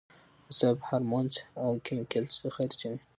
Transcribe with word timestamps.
اعصاب 0.49 0.77
هارمونز 0.87 1.33
او 1.61 1.69
کېميکلز 1.85 2.33
خارجوي 2.55 2.99